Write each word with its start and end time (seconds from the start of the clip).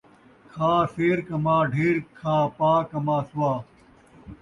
کھا 0.53 0.71
سیر، 0.93 1.17
کما 1.27 1.57
ڈھیر، 1.71 1.95
کھا 2.17 2.35
پاء، 2.57 2.79
کما 2.91 3.17
سُؤا 3.29 3.53